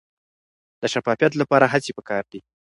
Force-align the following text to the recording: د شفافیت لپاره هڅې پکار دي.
د 0.81 0.83
شفافیت 0.93 1.33
لپاره 1.41 1.65
هڅې 1.73 1.91
پکار 1.97 2.23
دي. 2.31 2.39